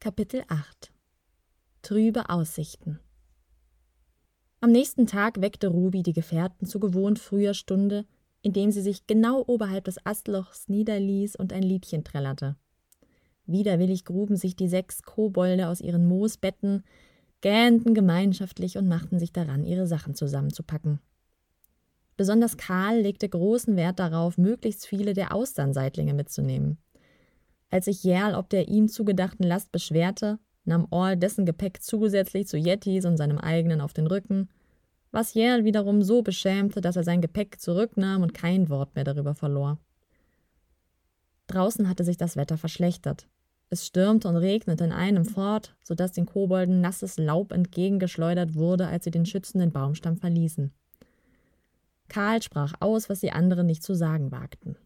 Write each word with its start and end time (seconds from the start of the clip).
Kapitel 0.00 0.44
8 0.46 0.92
Trübe 1.82 2.30
Aussichten 2.30 3.00
Am 4.60 4.70
nächsten 4.70 5.08
Tag 5.08 5.40
weckte 5.40 5.66
Ruby 5.66 6.04
die 6.04 6.12
Gefährten 6.12 6.68
zu 6.68 6.78
gewohnt 6.78 7.18
früher 7.18 7.52
Stunde, 7.52 8.06
indem 8.40 8.70
sie 8.70 8.80
sich 8.80 9.08
genau 9.08 9.42
oberhalb 9.44 9.86
des 9.86 9.98
Astlochs 10.06 10.68
niederließ 10.68 11.34
und 11.34 11.52
ein 11.52 11.64
Liedchen 11.64 12.04
trällerte. 12.04 12.54
Widerwillig 13.46 14.04
gruben 14.04 14.36
sich 14.36 14.54
die 14.54 14.68
sechs 14.68 15.02
Kobolde 15.02 15.66
aus 15.66 15.80
ihren 15.80 16.06
Moosbetten, 16.06 16.84
gähnten 17.40 17.92
gemeinschaftlich 17.92 18.78
und 18.78 18.86
machten 18.86 19.18
sich 19.18 19.32
daran, 19.32 19.64
ihre 19.64 19.88
Sachen 19.88 20.14
zusammenzupacken. 20.14 21.00
Besonders 22.16 22.56
Karl 22.56 23.00
legte 23.00 23.28
großen 23.28 23.74
Wert 23.74 23.98
darauf, 23.98 24.38
möglichst 24.38 24.86
viele 24.86 25.12
der 25.12 25.34
Austernseitlinge 25.34 26.14
mitzunehmen. 26.14 26.78
Als 27.70 27.84
sich 27.84 28.02
Jerl 28.04 28.34
ob 28.34 28.48
der 28.48 28.68
ihm 28.68 28.88
zugedachten 28.88 29.46
Last 29.46 29.72
beschwerte, 29.72 30.38
nahm 30.64 30.86
Orl 30.90 31.16
dessen 31.16 31.46
Gepäck 31.46 31.82
zusätzlich 31.82 32.46
zu 32.46 32.56
Yetis 32.56 33.04
und 33.04 33.16
seinem 33.16 33.38
eigenen 33.38 33.80
auf 33.80 33.92
den 33.92 34.06
Rücken, 34.06 34.48
was 35.10 35.34
Jerl 35.34 35.64
wiederum 35.64 36.02
so 36.02 36.22
beschämte, 36.22 36.80
dass 36.80 36.96
er 36.96 37.04
sein 37.04 37.20
Gepäck 37.20 37.60
zurücknahm 37.60 38.22
und 38.22 38.34
kein 38.34 38.68
Wort 38.68 38.94
mehr 38.94 39.04
darüber 39.04 39.34
verlor. 39.34 39.78
Draußen 41.46 41.88
hatte 41.88 42.04
sich 42.04 42.18
das 42.18 42.36
Wetter 42.36 42.58
verschlechtert. 42.58 43.26
Es 43.70 43.86
stürmte 43.86 44.28
und 44.28 44.36
regnete 44.36 44.84
in 44.84 44.92
einem 44.92 45.24
fort, 45.24 45.74
so 45.82 45.94
dass 45.94 46.12
den 46.12 46.26
Kobolden 46.26 46.80
nasses 46.80 47.18
Laub 47.18 47.52
entgegengeschleudert 47.52 48.54
wurde, 48.54 48.86
als 48.86 49.04
sie 49.04 49.10
den 49.10 49.26
schützenden 49.26 49.72
Baumstamm 49.72 50.16
verließen. 50.16 50.72
Karl 52.08 52.42
sprach 52.42 52.74
aus, 52.80 53.10
was 53.10 53.20
die 53.20 53.32
anderen 53.32 53.66
nicht 53.66 53.82
zu 53.82 53.94
sagen 53.94 54.30
wagten. 54.30 54.76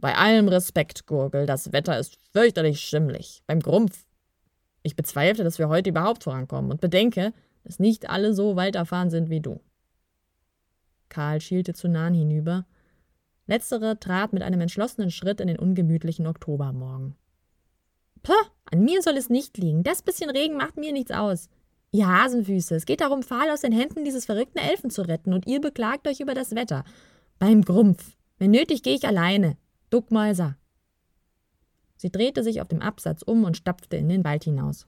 Bei 0.00 0.16
allem 0.16 0.48
Respekt, 0.48 1.06
Gurgel, 1.06 1.44
das 1.44 1.72
Wetter 1.72 1.98
ist 1.98 2.16
fürchterlich 2.32 2.80
schimmlig. 2.80 3.42
Beim 3.46 3.60
Grumpf. 3.60 4.06
Ich 4.82 4.96
bezweifle, 4.96 5.44
dass 5.44 5.58
wir 5.58 5.68
heute 5.68 5.90
überhaupt 5.90 6.24
vorankommen 6.24 6.70
und 6.70 6.80
bedenke, 6.80 7.34
dass 7.64 7.78
nicht 7.78 8.08
alle 8.08 8.32
so 8.32 8.56
weit 8.56 8.76
erfahren 8.76 9.10
sind 9.10 9.28
wie 9.28 9.40
du. 9.40 9.60
Karl 11.10 11.42
schielte 11.42 11.74
zu 11.74 11.88
Nan 11.88 12.14
hinüber. 12.14 12.64
Letztere 13.46 14.00
trat 14.00 14.32
mit 14.32 14.42
einem 14.42 14.62
entschlossenen 14.62 15.10
Schritt 15.10 15.40
in 15.40 15.48
den 15.48 15.58
ungemütlichen 15.58 16.26
Oktobermorgen. 16.26 17.14
Pah, 18.22 18.32
an 18.70 18.82
mir 18.82 19.02
soll 19.02 19.18
es 19.18 19.28
nicht 19.28 19.58
liegen. 19.58 19.82
Das 19.82 20.00
bisschen 20.00 20.30
Regen 20.30 20.56
macht 20.56 20.78
mir 20.78 20.92
nichts 20.92 21.10
aus. 21.10 21.50
Ihr 21.92 22.06
Hasenfüße, 22.06 22.76
es 22.76 22.86
geht 22.86 23.00
darum, 23.02 23.22
Pfahl 23.22 23.50
aus 23.50 23.62
den 23.62 23.72
Händen 23.72 24.04
dieses 24.04 24.24
verrückten 24.24 24.60
Elfen 24.60 24.90
zu 24.90 25.02
retten, 25.02 25.34
und 25.34 25.46
ihr 25.46 25.60
beklagt 25.60 26.06
euch 26.06 26.20
über 26.20 26.34
das 26.34 26.54
Wetter. 26.54 26.84
Beim 27.38 27.62
Grumpf. 27.62 28.16
Wenn 28.38 28.52
nötig, 28.52 28.82
gehe 28.82 28.94
ich 28.94 29.06
alleine. 29.06 29.56
Duckmäuser. 29.90 30.56
Sie 31.96 32.10
drehte 32.10 32.44
sich 32.44 32.60
auf 32.60 32.68
dem 32.68 32.80
Absatz 32.80 33.22
um 33.22 33.42
und 33.42 33.56
stapfte 33.56 33.96
in 33.96 34.08
den 34.08 34.24
Wald 34.24 34.44
hinaus. 34.44 34.86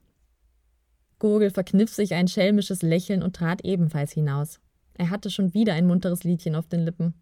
Gurgel 1.19 1.51
verkniff 1.51 1.93
sich 1.93 2.15
ein 2.15 2.29
schelmisches 2.29 2.83
Lächeln 2.83 3.23
und 3.23 3.35
trat 3.35 3.65
ebenfalls 3.65 4.13
hinaus. 4.13 4.61
Er 4.95 5.11
hatte 5.11 5.29
schon 5.29 5.55
wieder 5.55 5.75
ein 5.75 5.87
munteres 5.87 6.23
Liedchen 6.23 6.55
auf 6.55 6.69
den 6.69 6.85
Lippen. 6.85 7.15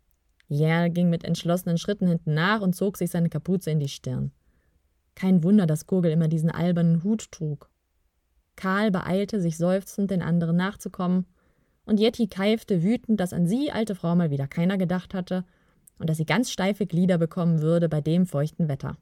Jerl 0.49 0.91
ging 0.91 1.09
mit 1.09 1.25
entschlossenen 1.25 1.79
Schritten 1.79 2.07
hinten 2.07 2.35
nach 2.35 2.61
und 2.61 2.77
zog 2.77 2.99
sich 2.99 3.11
seine 3.11 3.31
Kapuze 3.31 3.71
in 3.71 3.81
die 3.81 3.89
Stirn. 3.89 4.33
Kein 5.15 5.43
Wunder, 5.43 5.67
dass 5.67 5.87
Gurgel 5.87 6.13
immer 6.13 6.29
diesen 6.29 6.51
albernen 6.51 7.03
Hut 7.03 7.33
trug. 7.33 7.71
Karl 8.57 8.91
beeilte 8.91 9.41
sich 9.41 9.57
seufzend, 9.57 10.11
den 10.11 10.23
anderen 10.23 10.57
nachzukommen, 10.57 11.27
und 11.87 11.99
Yeti 11.99 12.29
keifte 12.29 12.83
wütend, 12.83 13.21
dass 13.21 13.33
an 13.33 13.47
sie, 13.47 13.73
alte 13.73 13.95
Frau, 13.95 14.15
mal 14.15 14.31
wieder 14.31 14.47
keiner 14.47 14.77
gedacht 14.77 15.15
hatte 15.15 15.45
und 16.01 16.09
dass 16.09 16.17
sie 16.17 16.27
ganz 16.27 16.51
steife 16.51 16.87
Glieder 16.87 17.19
bekommen 17.19 17.61
würde 17.61 17.89
bei 17.89 18.01
dem 18.01 18.27
feuchten 18.27 18.69
Wetter. 18.69 18.97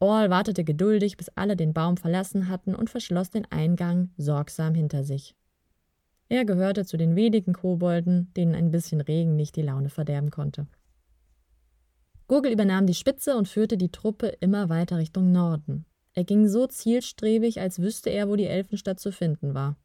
Orl 0.00 0.30
wartete 0.30 0.64
geduldig, 0.64 1.16
bis 1.16 1.28
alle 1.30 1.56
den 1.56 1.72
Baum 1.72 1.96
verlassen 1.96 2.48
hatten 2.48 2.74
und 2.74 2.90
verschloss 2.90 3.30
den 3.30 3.44
Eingang 3.50 4.10
sorgsam 4.16 4.74
hinter 4.74 5.04
sich. 5.04 5.34
Er 6.28 6.44
gehörte 6.44 6.84
zu 6.84 6.96
den 6.96 7.16
wenigen 7.16 7.52
Kobolden, 7.52 8.32
denen 8.34 8.54
ein 8.54 8.70
bisschen 8.70 9.00
Regen 9.00 9.36
nicht 9.36 9.56
die 9.56 9.62
Laune 9.62 9.90
verderben 9.90 10.30
konnte. 10.30 10.66
Gurgel 12.28 12.52
übernahm 12.52 12.86
die 12.86 12.94
Spitze 12.94 13.36
und 13.36 13.48
führte 13.48 13.76
die 13.76 13.90
Truppe 13.90 14.28
immer 14.40 14.68
weiter 14.68 14.98
Richtung 14.98 15.32
Norden. 15.32 15.84
Er 16.14 16.24
ging 16.24 16.48
so 16.48 16.66
zielstrebig, 16.66 17.60
als 17.60 17.80
wüsste 17.80 18.10
er, 18.10 18.28
wo 18.28 18.36
die 18.36 18.46
Elfenstadt 18.46 19.00
zu 19.00 19.12
finden 19.12 19.54
war. 19.54 19.76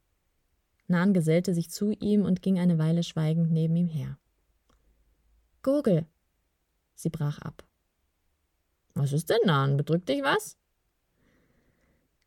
Nan 0.88 1.12
gesellte 1.12 1.54
sich 1.54 1.70
zu 1.70 1.90
ihm 1.90 2.24
und 2.24 2.42
ging 2.42 2.58
eine 2.58 2.78
Weile 2.78 3.02
schweigend 3.02 3.50
neben 3.50 3.74
ihm 3.76 3.88
her. 3.88 4.16
Gurgel! 5.66 6.06
Sie 6.94 7.08
brach 7.08 7.40
ab. 7.40 7.66
Was 8.94 9.12
ist 9.12 9.30
denn, 9.30 9.40
Nan? 9.46 9.76
Bedrückt 9.76 10.08
dich 10.08 10.22
was? 10.22 10.56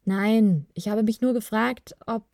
Nein, 0.03 0.67
ich 0.73 0.89
habe 0.89 1.03
mich 1.03 1.21
nur 1.21 1.31
gefragt, 1.31 1.95
ob. 2.05 2.25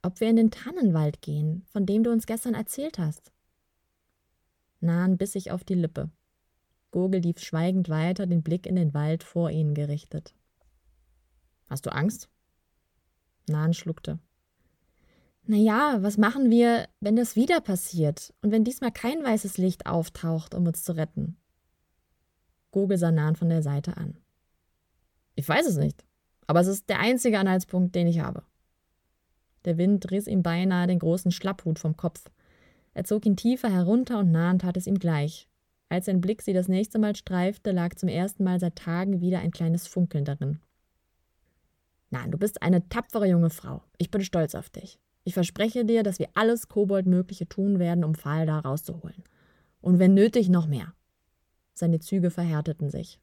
ob 0.00 0.18
wir 0.20 0.30
in 0.30 0.36
den 0.36 0.50
Tannenwald 0.50 1.20
gehen, 1.20 1.66
von 1.74 1.84
dem 1.84 2.04
du 2.04 2.10
uns 2.10 2.24
gestern 2.24 2.54
erzählt 2.54 2.98
hast. 2.98 3.32
Nan 4.80 5.18
biss 5.18 5.32
sich 5.32 5.50
auf 5.50 5.62
die 5.62 5.74
Lippe. 5.74 6.10
Gurgel 6.90 7.20
lief 7.20 7.40
schweigend 7.40 7.90
weiter, 7.90 8.26
den 8.26 8.42
Blick 8.42 8.64
in 8.64 8.76
den 8.76 8.94
Wald 8.94 9.24
vor 9.24 9.50
ihnen 9.50 9.74
gerichtet. 9.74 10.32
Hast 11.68 11.84
du 11.84 11.92
Angst? 11.92 12.30
Nan 13.46 13.74
schluckte. 13.74 14.20
Na 15.50 15.56
ja, 15.56 16.02
was 16.02 16.18
machen 16.18 16.50
wir, 16.50 16.90
wenn 17.00 17.16
das 17.16 17.34
wieder 17.34 17.62
passiert 17.62 18.34
und 18.42 18.52
wenn 18.52 18.64
diesmal 18.64 18.92
kein 18.92 19.24
weißes 19.24 19.56
Licht 19.56 19.86
auftaucht, 19.86 20.54
um 20.54 20.66
uns 20.66 20.84
zu 20.84 20.94
retten? 20.94 21.38
Gogel 22.70 22.98
sah 22.98 23.10
Nan 23.10 23.34
von 23.34 23.48
der 23.48 23.62
Seite 23.62 23.96
an. 23.96 24.18
Ich 25.36 25.48
weiß 25.48 25.66
es 25.66 25.78
nicht, 25.78 26.04
aber 26.46 26.60
es 26.60 26.66
ist 26.66 26.90
der 26.90 27.00
einzige 27.00 27.38
Anhaltspunkt, 27.38 27.94
den 27.94 28.06
ich 28.06 28.20
habe. 28.20 28.42
Der 29.64 29.78
Wind 29.78 30.10
riss 30.10 30.26
ihm 30.26 30.42
beinahe 30.42 30.86
den 30.86 30.98
großen 30.98 31.32
Schlapphut 31.32 31.78
vom 31.78 31.96
Kopf. 31.96 32.30
Er 32.92 33.04
zog 33.04 33.24
ihn 33.24 33.36
tiefer 33.36 33.72
herunter 33.72 34.18
und 34.18 34.30
Nan 34.30 34.58
tat 34.58 34.76
es 34.76 34.86
ihm 34.86 34.98
gleich. 34.98 35.48
Als 35.88 36.04
sein 36.04 36.20
Blick 36.20 36.42
sie 36.42 36.52
das 36.52 36.68
nächste 36.68 36.98
Mal 36.98 37.16
streifte, 37.16 37.72
lag 37.72 37.94
zum 37.94 38.10
ersten 38.10 38.44
Mal 38.44 38.60
seit 38.60 38.76
Tagen 38.76 39.22
wieder 39.22 39.38
ein 39.38 39.50
kleines 39.50 39.86
Funkeln 39.86 40.26
darin. 40.26 40.60
Nein, 42.10 42.30
du 42.32 42.36
bist 42.36 42.60
eine 42.60 42.86
tapfere 42.90 43.26
junge 43.26 43.48
Frau. 43.48 43.82
Ich 43.96 44.10
bin 44.10 44.22
stolz 44.22 44.54
auf 44.54 44.68
dich. 44.68 45.00
Ich 45.28 45.34
verspreche 45.34 45.84
dir, 45.84 46.02
dass 46.02 46.18
wir 46.18 46.30
alles 46.32 46.68
Koboldmögliche 46.68 47.46
tun 47.46 47.78
werden, 47.78 48.02
um 48.02 48.14
Pfahl 48.14 48.46
da 48.46 48.60
rauszuholen. 48.60 49.24
Und 49.82 49.98
wenn 49.98 50.14
nötig, 50.14 50.48
noch 50.48 50.66
mehr. 50.66 50.94
Seine 51.74 52.00
Züge 52.00 52.30
verhärteten 52.30 52.88
sich. 52.88 53.20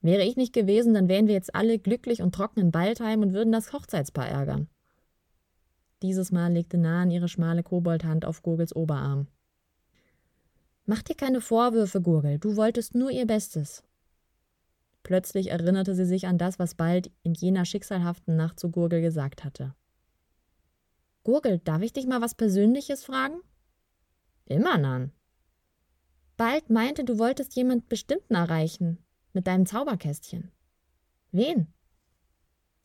Wäre 0.00 0.24
ich 0.24 0.34
nicht 0.34 0.52
gewesen, 0.52 0.94
dann 0.94 1.06
wären 1.06 1.28
wir 1.28 1.34
jetzt 1.34 1.54
alle 1.54 1.78
glücklich 1.78 2.20
und 2.20 2.34
trocken 2.34 2.58
in 2.58 2.72
Baldheim 2.72 3.22
und 3.22 3.32
würden 3.32 3.52
das 3.52 3.72
Hochzeitspaar 3.72 4.28
ärgern. 4.28 4.66
Dieses 6.02 6.32
Mal 6.32 6.52
legte 6.52 6.78
Nahen 6.78 7.12
ihre 7.12 7.28
schmale 7.28 7.62
Koboldhand 7.62 8.24
auf 8.24 8.42
Gurgels 8.42 8.74
Oberarm. 8.74 9.28
Mach 10.84 11.02
dir 11.02 11.14
keine 11.14 11.40
Vorwürfe, 11.40 12.00
Gurgel, 12.00 12.40
du 12.40 12.56
wolltest 12.56 12.96
nur 12.96 13.12
ihr 13.12 13.28
Bestes. 13.28 13.84
Plötzlich 15.04 15.52
erinnerte 15.52 15.94
sie 15.94 16.06
sich 16.06 16.26
an 16.26 16.38
das, 16.38 16.58
was 16.58 16.74
Bald 16.74 17.12
in 17.22 17.34
jener 17.34 17.64
schicksalhaften 17.64 18.34
Nacht 18.34 18.58
zu 18.58 18.72
Gurgel 18.72 19.00
gesagt 19.00 19.44
hatte. 19.44 19.76
Gurgel, 21.28 21.58
darf 21.58 21.82
ich 21.82 21.92
dich 21.92 22.06
mal 22.06 22.22
was 22.22 22.34
Persönliches 22.34 23.04
fragen? 23.04 23.42
Immer, 24.46 24.78
Nan. 24.78 25.12
Bald 26.38 26.70
meinte, 26.70 27.04
du 27.04 27.18
wolltest 27.18 27.54
jemand 27.54 27.90
Bestimmten 27.90 28.34
erreichen, 28.34 28.96
mit 29.34 29.46
deinem 29.46 29.66
Zauberkästchen. 29.66 30.50
Wen? 31.30 31.66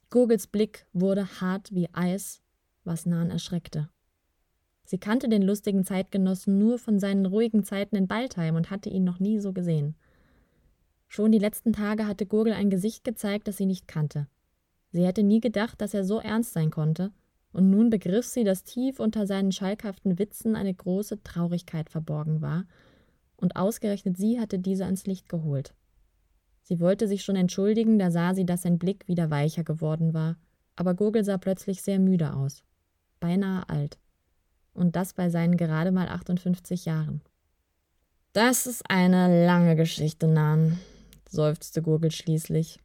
Gurgels 0.09 0.47
Blick 0.47 0.85
wurde 0.91 1.39
hart 1.39 1.73
wie 1.73 1.87
Eis, 1.93 2.41
was 2.83 3.05
Nan 3.05 3.29
erschreckte. 3.29 3.89
Sie 4.83 4.97
kannte 4.97 5.29
den 5.29 5.43
lustigen 5.43 5.85
Zeitgenossen 5.85 6.59
nur 6.59 6.79
von 6.79 6.99
seinen 6.99 7.25
ruhigen 7.25 7.63
Zeiten 7.63 7.95
in 7.95 8.09
Baldheim 8.09 8.57
und 8.57 8.71
hatte 8.71 8.89
ihn 8.89 9.05
noch 9.05 9.21
nie 9.21 9.39
so 9.39 9.53
gesehen. 9.53 9.95
Schon 11.07 11.31
die 11.31 11.39
letzten 11.39 11.71
Tage 11.71 12.07
hatte 12.07 12.25
Gurgel 12.25 12.51
ein 12.51 12.69
Gesicht 12.69 13.05
gezeigt, 13.05 13.47
das 13.47 13.55
sie 13.55 13.65
nicht 13.65 13.87
kannte. 13.87 14.27
Sie 14.91 15.05
hätte 15.05 15.23
nie 15.23 15.39
gedacht, 15.39 15.79
dass 15.79 15.93
er 15.93 16.03
so 16.03 16.19
ernst 16.19 16.51
sein 16.51 16.71
konnte, 16.71 17.13
und 17.53 17.69
nun 17.69 17.89
begriff 17.89 18.25
sie, 18.25 18.43
dass 18.43 18.63
tief 18.63 18.99
unter 18.99 19.25
seinen 19.27 19.51
schalkhaften 19.51 20.19
Witzen 20.19 20.55
eine 20.55 20.73
große 20.73 21.23
Traurigkeit 21.23 21.89
verborgen 21.89 22.41
war, 22.41 22.65
und 23.37 23.55
ausgerechnet 23.55 24.17
sie 24.17 24.39
hatte 24.39 24.59
diese 24.59 24.85
ans 24.85 25.05
Licht 25.05 25.29
geholt. 25.29 25.73
Sie 26.61 26.79
wollte 26.79 27.07
sich 27.07 27.23
schon 27.23 27.35
entschuldigen, 27.35 27.99
da 27.99 28.09
sah 28.09 28.33
sie, 28.33 28.45
dass 28.45 28.63
sein 28.63 28.79
Blick 28.79 29.07
wieder 29.07 29.29
weicher 29.29 29.63
geworden 29.63 30.13
war, 30.13 30.37
aber 30.75 30.93
Gurgel 30.93 31.23
sah 31.23 31.37
plötzlich 31.37 31.81
sehr 31.81 31.99
müde 31.99 32.33
aus, 32.33 32.63
beinahe 33.19 33.67
alt, 33.69 33.99
und 34.73 34.95
das 34.95 35.13
bei 35.13 35.29
seinen 35.29 35.57
gerade 35.57 35.91
mal 35.91 36.07
58 36.07 36.85
Jahren. 36.85 37.21
Das 38.31 38.65
ist 38.65 38.89
eine 38.89 39.45
lange 39.45 39.75
Geschichte, 39.75 40.27
Nan, 40.27 40.79
seufzte 41.29 41.83
Gurgel 41.83 42.09
schließlich. 42.09 42.79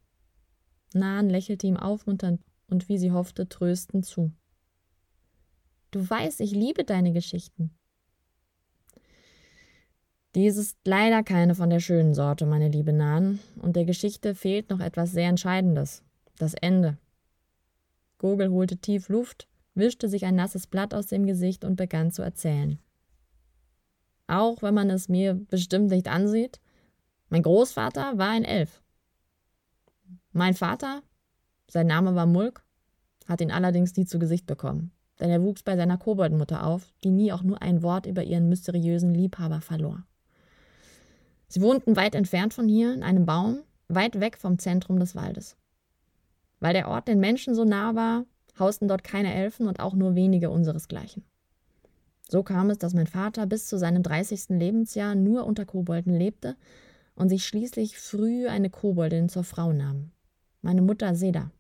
Nahen 0.93 1.31
lächelte 1.31 1.67
ihm 1.67 1.77
aufmunternd 1.77 2.43
und 2.69 2.89
wie 2.89 2.99
sie 2.99 3.13
hoffte, 3.13 3.49
tröstend 3.49 4.05
zu. 4.05 4.33
Du 5.91 6.09
weißt, 6.09 6.41
ich 6.41 6.53
liebe 6.53 6.85
deine 6.85 7.13
Geschichten. 7.13 7.71
Dies 10.35 10.57
ist 10.57 10.77
leider 10.85 11.23
keine 11.23 11.55
von 11.55 11.71
der 11.71 11.81
schönen 11.81 12.15
Sorte, 12.15 12.45
meine 12.45 12.69
liebe 12.69 12.93
Nahen, 12.93 13.41
und 13.57 13.77
der 13.77 13.87
Geschichte 13.87 14.35
fehlt 14.35 14.69
noch 14.71 14.81
etwas 14.81 15.13
sehr 15.13 15.29
Entscheidendes. 15.29 16.03
Das 16.37 16.55
Ende. 16.55 16.99
Gogel 18.19 18.51
holte 18.51 18.77
tief 18.77 19.09
Luft, 19.09 19.49
wischte 19.75 20.09
sich 20.09 20.25
ein 20.27 20.35
nasses 20.35 20.67
Blatt 20.67 20.93
aus 20.93 21.07
dem 21.07 21.27
Gesicht 21.27 21.65
und 21.65 21.77
begann 21.77 22.13
zu 22.13 22.23
erzählen. 22.23 22.79
Auch 24.27 24.61
wenn 24.61 24.75
man 24.75 24.91
es 24.91 25.09
mir 25.09 25.35
bestimmt 25.35 25.91
nicht 25.91 26.09
ansieht, 26.09 26.61
mein 27.31 27.43
Großvater 27.43 28.19
war 28.19 28.31
ein 28.31 28.45
Elf. 28.45 28.83
Mein 30.33 30.55
Vater, 30.55 31.03
sein 31.69 31.87
Name 31.87 32.15
war 32.15 32.27
Mulk, 32.27 32.63
hat 33.27 33.41
ihn 33.41 33.51
allerdings 33.51 33.97
nie 33.97 34.05
zu 34.05 34.19
Gesicht 34.19 34.47
bekommen, 34.47 34.93
denn 35.21 35.31
er 35.31 35.43
wuchs 35.43 35.63
bei 35.63 35.77
seiner 35.77 35.99
Koboldmutter 35.99 36.65
auf, 36.65 36.93
die 37.05 37.11
nie 37.11 37.33
auch 37.33 37.43
nur 37.43 37.63
ein 37.63 37.83
Wort 37.83 38.07
über 38.07 38.23
ihren 38.23 38.49
mysteriösen 38.49 39.15
Liebhaber 39.15 39.61
verlor. 39.61 40.05
Sie 41.49 41.61
wohnten 41.61 41.97
weit 41.97 42.15
entfernt 42.15 42.55
von 42.55 42.69
hier, 42.69 42.93
in 42.93 43.03
einem 43.03 43.27
Baum, 43.27 43.61
weit 43.89 44.21
weg 44.21 44.37
vom 44.37 44.59
Zentrum 44.59 45.01
des 45.01 45.15
Waldes. 45.15 45.57
Weil 46.61 46.75
der 46.75 46.89
Ort 46.89 47.09
den 47.09 47.21
Menschen 47.21 47.55
so 47.55 47.65
nah 47.65 47.95
war, 47.95 48.25
hausten 48.59 48.89
dort 48.89 49.05
keine 49.05 49.35
Elfen 49.35 49.67
und 49.67 49.81
auch 49.81 49.95
nur 49.95 50.15
wenige 50.15 50.51
unseresgleichen. 50.51 51.25
So 52.29 52.43
kam 52.43 52.69
es, 52.69 52.79
dass 52.79 52.93
mein 52.93 53.07
Vater 53.07 53.47
bis 53.47 53.67
zu 53.67 53.79
seinem 53.79 54.03
30. 54.03 54.51
Lebensjahr 54.51 55.15
nur 55.15 55.47
unter 55.47 55.65
Kobolden 55.65 56.15
lebte 56.15 56.57
und 57.15 57.31
sich 57.31 57.47
schließlich 57.47 57.99
früh 57.99 58.49
eine 58.49 58.69
Koboldin 58.69 59.29
zur 59.29 59.45
Frau 59.45 59.73
nahm. 59.73 60.11
Meine 60.61 60.83
Mutter 60.83 61.15
Seda. 61.15 61.51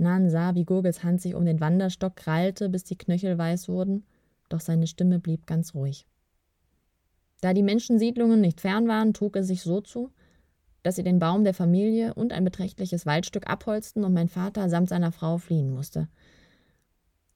Nan 0.00 0.30
sah, 0.30 0.54
wie 0.54 0.64
Gurgels 0.64 1.04
Hand 1.04 1.20
sich 1.20 1.34
um 1.34 1.44
den 1.44 1.60
Wanderstock 1.60 2.16
krallte, 2.16 2.68
bis 2.68 2.84
die 2.84 2.96
Knöchel 2.96 3.38
weiß 3.38 3.68
wurden, 3.68 4.04
doch 4.48 4.60
seine 4.60 4.86
Stimme 4.86 5.18
blieb 5.18 5.46
ganz 5.46 5.74
ruhig. 5.74 6.06
Da 7.40 7.54
die 7.54 7.62
Menschensiedlungen 7.62 8.40
nicht 8.40 8.60
fern 8.60 8.88
waren, 8.88 9.14
trug 9.14 9.36
es 9.36 9.46
sich 9.46 9.62
so 9.62 9.80
zu, 9.80 10.10
dass 10.82 10.96
sie 10.96 11.02
den 11.02 11.18
Baum 11.18 11.44
der 11.44 11.54
Familie 11.54 12.14
und 12.14 12.32
ein 12.32 12.44
beträchtliches 12.44 13.06
Waldstück 13.06 13.48
abholzten 13.48 14.04
und 14.04 14.12
mein 14.12 14.28
Vater 14.28 14.68
samt 14.68 14.88
seiner 14.88 15.12
Frau 15.12 15.38
fliehen 15.38 15.70
musste. 15.70 16.08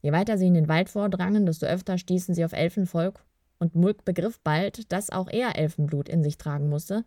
Je 0.01 0.13
weiter 0.13 0.37
sie 0.39 0.47
in 0.47 0.55
den 0.55 0.69
Wald 0.69 0.89
vordrangen, 0.89 1.47
desto 1.47 1.67
öfter 1.67 1.99
stießen 1.99 2.35
sie 2.35 2.45
auf 2.45 2.53
Elfenvolk, 2.53 3.25
und 3.59 3.75
Mulk 3.75 4.05
begriff 4.05 4.41
bald, 4.41 4.93
dass 4.93 5.11
auch 5.11 5.29
er 5.31 5.57
Elfenblut 5.57 6.09
in 6.09 6.23
sich 6.23 6.37
tragen 6.37 6.69
musste, 6.69 7.05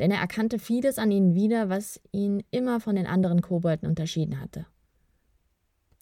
denn 0.00 0.10
er 0.10 0.20
erkannte 0.20 0.58
vieles 0.58 0.98
an 0.98 1.10
ihnen 1.10 1.34
wieder, 1.34 1.68
was 1.68 2.00
ihn 2.12 2.42
immer 2.50 2.80
von 2.80 2.96
den 2.96 3.06
anderen 3.06 3.40
Kobolden 3.42 3.88
unterschieden 3.88 4.40
hatte. 4.40 4.66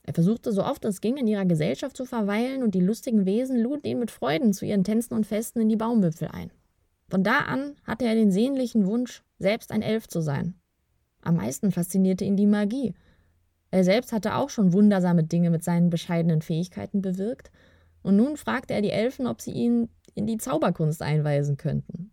Er 0.06 0.12
versuchte 0.12 0.52
so 0.52 0.62
oft 0.62 0.84
es 0.84 1.00
ging, 1.00 1.16
in 1.16 1.26
ihrer 1.26 1.46
Gesellschaft 1.46 1.96
zu 1.96 2.04
verweilen, 2.04 2.62
und 2.62 2.74
die 2.74 2.80
lustigen 2.80 3.24
Wesen 3.24 3.58
luden 3.58 3.86
ihn 3.86 3.98
mit 3.98 4.10
Freuden 4.10 4.52
zu 4.52 4.66
ihren 4.66 4.84
Tänzen 4.84 5.14
und 5.14 5.26
Festen 5.26 5.60
in 5.60 5.68
die 5.70 5.76
Baumwipfel 5.76 6.28
ein. 6.28 6.50
Von 7.08 7.24
da 7.24 7.38
an 7.38 7.74
hatte 7.84 8.04
er 8.04 8.14
den 8.14 8.30
sehnlichen 8.30 8.86
Wunsch, 8.86 9.22
selbst 9.38 9.72
ein 9.72 9.82
Elf 9.82 10.06
zu 10.06 10.20
sein. 10.20 10.54
Am 11.22 11.36
meisten 11.36 11.72
faszinierte 11.72 12.24
ihn 12.24 12.36
die 12.36 12.46
Magie. 12.46 12.94
Er 13.70 13.82
selbst 13.82 14.12
hatte 14.12 14.34
auch 14.34 14.50
schon 14.50 14.74
wundersame 14.74 15.24
Dinge 15.24 15.50
mit 15.50 15.64
seinen 15.64 15.88
bescheidenen 15.90 16.42
Fähigkeiten 16.42 17.00
bewirkt, 17.00 17.50
und 18.02 18.16
nun 18.16 18.36
fragte 18.36 18.74
er 18.74 18.82
die 18.82 18.90
Elfen, 18.90 19.26
ob 19.26 19.40
sie 19.40 19.52
ihn 19.52 19.88
in 20.14 20.26
die 20.26 20.36
Zauberkunst 20.36 21.00
einweisen 21.00 21.56
könnten. 21.56 22.10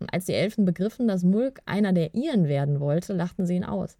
Und 0.00 0.12
als 0.12 0.24
die 0.24 0.32
Elfen 0.32 0.64
begriffen, 0.64 1.06
dass 1.06 1.22
Mulk 1.22 1.60
einer 1.66 1.92
der 1.92 2.14
ihren 2.14 2.48
werden 2.48 2.80
wollte, 2.80 3.12
lachten 3.12 3.46
sie 3.46 3.56
ihn 3.56 3.64
aus. 3.64 3.98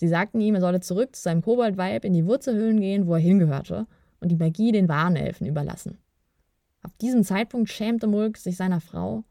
Sie 0.00 0.08
sagten 0.08 0.40
ihm, 0.40 0.54
er 0.54 0.62
solle 0.62 0.80
zurück 0.80 1.14
zu 1.14 1.20
seinem 1.20 1.42
Koboldweib 1.42 2.06
in 2.06 2.14
die 2.14 2.24
Wurzelhöhlen 2.24 2.80
gehen, 2.80 3.06
wo 3.06 3.12
er 3.12 3.20
hingehörte, 3.20 3.86
und 4.20 4.30
die 4.30 4.36
Magie 4.36 4.72
den 4.72 4.88
wahren 4.88 5.14
Elfen 5.14 5.46
überlassen. 5.46 5.98
Ab 6.80 6.90
diesem 7.02 7.22
Zeitpunkt 7.22 7.68
schämte 7.68 8.06
Mulk 8.06 8.38
sich 8.38 8.56
seiner 8.56 8.80
Frau, 8.80 9.24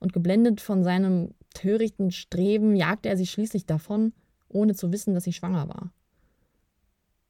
und 0.00 0.12
geblendet 0.12 0.60
von 0.60 0.82
seinem 0.82 1.34
törichten 1.54 2.10
Streben 2.10 2.74
jagte 2.74 3.08
er 3.08 3.16
sie 3.16 3.28
schließlich 3.28 3.64
davon, 3.64 4.12
ohne 4.48 4.74
zu 4.74 4.90
wissen, 4.90 5.14
dass 5.14 5.22
sie 5.22 5.32
schwanger 5.32 5.68
war. 5.68 5.92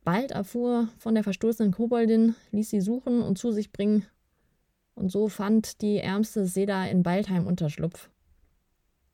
Bald 0.03 0.31
erfuhr 0.31 0.89
von 0.97 1.15
der 1.15 1.25
verstoßenen 1.25 1.73
Koboldin, 1.73 2.37
ließ 2.53 2.71
sie 2.71 2.81
suchen 2.81 3.21
und 3.21 3.37
zu 3.37 3.53
sich 3.53 3.71
bringen, 3.71 4.07
und 4.95 5.13
so 5.13 5.29
fand 5.29 5.83
die 5.83 5.99
ärmste 5.99 6.47
Seda 6.47 6.87
in 6.87 7.03
Baldheim 7.03 7.47
Unterschlupf. 7.47 8.09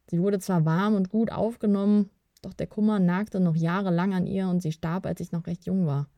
Sie 0.06 0.20
wurde 0.22 0.38
zwar 0.38 0.64
warm 0.64 0.94
und 0.94 1.08
gut 1.08 1.32
aufgenommen, 1.32 2.08
doch 2.42 2.52
der 2.52 2.66
Kummer 2.66 2.98
nagte 2.98 3.40
noch 3.40 3.56
jahrelang 3.56 4.14
an 4.14 4.26
ihr 4.26 4.48
und 4.48 4.60
sie 4.60 4.72
starb, 4.72 5.06
als 5.06 5.20
ich 5.20 5.32
noch 5.32 5.46
recht 5.46 5.64
jung 5.64 5.86
war. 5.86 6.08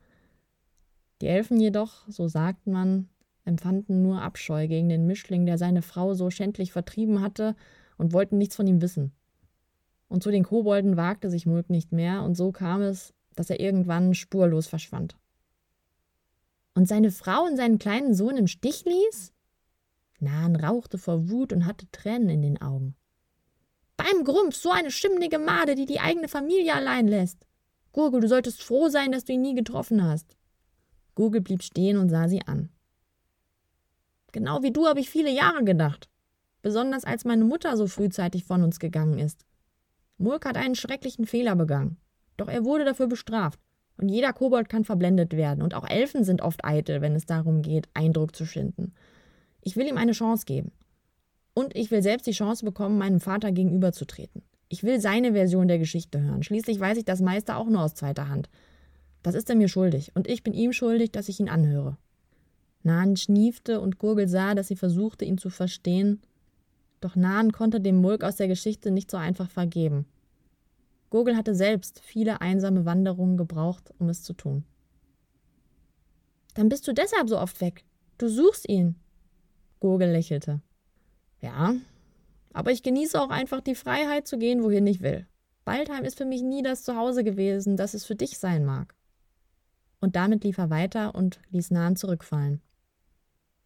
Die 1.21 1.27
Elfen 1.27 1.61
jedoch, 1.61 2.09
so 2.09 2.29
sagt 2.29 2.67
man, 2.67 3.09
empfanden 3.45 4.03
nur 4.03 4.23
Abscheu 4.23 4.67
gegen 4.67 4.89
den 4.89 5.07
Mischling, 5.07 5.47
der 5.47 5.59
seine 5.59 5.83
Frau 5.83 6.15
so 6.15 6.31
schändlich 6.31 6.73
vertrieben 6.73 7.21
hatte, 7.21 7.55
und 7.97 8.13
wollten 8.13 8.39
nichts 8.39 8.57
von 8.57 8.67
ihm 8.67 8.83
wissen. 8.83 9.13
Und 10.09 10.23
zu 10.23 10.31
den 10.31 10.43
Kobolden 10.43 10.97
wagte 10.97 11.31
sich 11.31 11.47
Mulk 11.47 11.71
nicht 11.71 11.93
mehr, 11.93 12.23
und 12.23 12.35
so 12.35 12.51
kam 12.51 12.83
es, 12.83 13.15
dass 13.37 13.51
er 13.51 13.61
irgendwann 13.61 14.15
spurlos 14.15 14.67
verschwand. 14.67 15.17
Und 16.75 16.89
seine 16.89 17.13
Frau 17.13 17.45
und 17.45 17.57
seinen 17.57 17.79
kleinen 17.79 18.15
Sohn 18.15 18.37
im 18.37 18.49
Stich 18.49 18.85
ließ? 18.85 19.33
Nahen 20.19 20.57
rauchte 20.57 20.99
vor 20.99 21.31
Wut 21.31 21.53
und 21.53 21.67
hatte 21.67 21.87
Tränen 21.93 22.29
in 22.29 22.43
den 22.43 22.61
Augen. 22.61 22.97
Beim 24.05 24.23
Grumpf, 24.23 24.57
so 24.57 24.71
eine 24.71 24.91
schimmlige 24.91 25.39
Made, 25.39 25.77
die 25.77 25.87
die 25.87 25.99
eigene 25.99 26.29
Familie 26.29 26.75
allein 26.75 27.09
lässt. 27.09 27.47
Gurgel, 27.93 28.21
du 28.21 28.29
solltest 28.29 28.63
froh 28.63 28.91
sein, 28.91 29.13
dass 29.13 29.25
du 29.25 29.33
ihn 29.33 29.41
nie 29.41 29.55
getroffen 29.55 30.05
hast. 30.05 30.37
Gurgel 31.15 31.41
blieb 31.41 31.63
stehen 31.63 31.97
und 31.97 32.11
sah 32.11 32.29
sie 32.29 32.43
an. 32.43 32.69
Genau 34.33 34.63
wie 34.63 34.73
du 34.73 34.87
habe 34.87 35.01
ich 35.01 35.09
viele 35.09 35.31
Jahre 35.31 35.65
gedacht. 35.65 36.11
Besonders 36.61 37.05
als 37.05 37.25
meine 37.25 37.45
Mutter 37.45 37.79
so 37.79 37.87
frühzeitig 37.87 38.45
von 38.45 38.63
uns 38.63 38.79
gegangen 38.79 39.19
ist. 39.19 39.47
Mulk 40.19 40.45
hat 40.45 40.59
einen 40.59 40.75
schrecklichen 40.75 41.25
Fehler 41.25 41.57
begangen. 41.57 41.97
Doch 42.37 42.49
er 42.49 42.67
wurde 42.67 42.85
dafür 42.85 43.07
bestraft. 43.07 43.59
Und 43.97 44.11
jeder 44.11 44.35
Kobold 44.35 44.69
kann 44.69 44.85
verblendet 44.85 45.33
werden. 45.35 45.63
Und 45.63 45.73
auch 45.73 45.89
Elfen 45.89 46.25
sind 46.25 46.43
oft 46.43 46.63
eitel, 46.63 47.01
wenn 47.01 47.15
es 47.15 47.25
darum 47.25 47.63
geht, 47.63 47.89
Eindruck 47.95 48.37
zu 48.37 48.45
schinden. 48.45 48.93
Ich 49.63 49.77
will 49.77 49.87
ihm 49.87 49.97
eine 49.97 50.13
Chance 50.13 50.45
geben. 50.45 50.73
Und 51.55 51.77
ich 51.77 51.91
will 51.91 52.03
selbst 52.03 52.27
die 52.27 52.33
Chance 52.33 52.65
bekommen, 52.65 52.99
meinem 52.99 53.21
Vater 53.21 53.53
gegenüberzutreten. 53.53 54.43
Ich 54.69 54.83
will 54.83 55.01
seine 55.01 55.33
Version 55.33 55.69
der 55.69 55.79
Geschichte 55.79 56.21
hören. 56.21 56.43
Schließlich 56.43 56.81
weiß 56.81 56.99
ich 56.99 57.05
das 57.05 57.21
meiste 57.21 57.57
auch 57.57 57.69
nur 57.69 57.83
aus 57.83 57.95
zweiter 57.95 58.29
Hand. 58.29 58.51
Das 59.23 59.35
ist 59.35 59.49
er 59.49 59.57
mir 59.57 59.69
schuldig. 59.69 60.11
Und 60.15 60.29
ich 60.29 60.43
bin 60.43 60.53
ihm 60.53 60.73
schuldig, 60.73 61.13
dass 61.13 61.29
ich 61.29 61.39
ihn 61.39 61.49
anhöre. 61.49 61.97
Nahen 62.83 63.17
schniefte 63.17 63.81
und 63.81 63.99
Gurgel 63.99 64.29
sah, 64.29 64.55
dass 64.55 64.69
sie 64.69 64.77
versuchte, 64.77 65.25
ihn 65.25 65.39
zu 65.39 65.49
verstehen. 65.49 66.21
Doch 67.01 67.17
Nahen 67.17 67.53
konnte 67.53 67.81
dem 67.81 67.97
Mulk 67.97 68.25
aus 68.25 68.37
der 68.37 68.49
Geschichte 68.49 68.91
nicht 68.91 69.11
so 69.11 69.17
einfach 69.17 69.49
vergeben. 69.49 70.07
Gurgel 71.11 71.37
hatte 71.37 71.55
selbst 71.55 72.01
viele 72.01 72.41
einsame 72.41 72.85
Wanderungen 72.85 73.37
gebraucht, 73.37 73.95
um 73.99 74.09
es 74.09 74.23
zu 74.23 74.33
tun. 74.33 74.65
Dann 76.55 76.69
bist 76.69 76.87
du 76.89 76.93
deshalb 76.93 77.29
so 77.29 77.39
oft 77.39 77.61
weg. 77.61 77.85
Du 78.19 78.29
suchst 78.29 78.69
ihn. 78.69 78.97
Gurgel 79.81 80.11
lächelte. 80.11 80.61
Ja, 81.45 81.75
aber 82.55 82.73
ich 82.73 82.83
genieße 82.83 83.21
auch 83.21 83.29
einfach 83.29 83.61
die 83.61 83.75
Freiheit 83.75 84.27
zu 84.27 84.39
gehen, 84.39 84.63
wohin 84.63 84.87
ich 84.87 85.03
will. 85.03 85.27
Baldheim 85.67 86.03
ist 86.03 86.17
für 86.17 86.25
mich 86.25 86.41
nie 86.41 86.63
das 86.63 86.85
Zuhause 86.85 87.23
gewesen, 87.23 87.77
das 87.77 87.93
es 87.93 88.07
für 88.07 88.15
dich 88.15 88.39
sein 88.39 88.65
mag. 88.65 88.95
Und 90.01 90.17
damit 90.17 90.43
lief 90.43 90.57
er 90.57 90.71
weiter 90.71 91.15
und 91.15 91.41
ließ 91.51 91.71
Nahen 91.71 91.97
zurückfallen. 91.97 92.63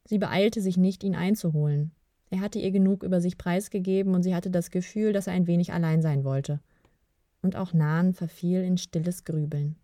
Sie 0.06 0.18
beeilte 0.18 0.61
sich 0.61 0.76
nicht, 0.76 1.04
ihn 1.04 1.14
einzuholen. 1.14 1.92
Er 2.30 2.40
hatte 2.40 2.58
ihr 2.58 2.73
genug 2.73 3.04
über 3.04 3.20
sich 3.20 3.38
preisgegeben 3.38 4.12
und 4.12 4.25
sie 4.25 4.35
hatte 4.35 4.50
das 4.50 4.73
Gefühl, 4.73 5.12
dass 5.12 5.28
er 5.28 5.35
ein 5.35 5.47
wenig 5.47 5.73
allein 5.73 6.02
sein 6.02 6.25
wollte. 6.25 6.58
Und 7.42 7.54
auch 7.54 7.73
Nahen 7.75 8.12
verfiel 8.12 8.64
in 8.64 8.76
stilles 8.76 9.25
Grübeln. 9.25 9.76